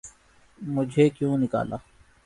[0.61, 1.77] 'مجھے کیوں نکالا؟